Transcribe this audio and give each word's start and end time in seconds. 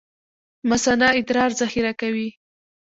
مثانه 0.71 1.07
ادرار 1.19 1.49
ذخیره 1.61 1.93
کوي 2.01 2.29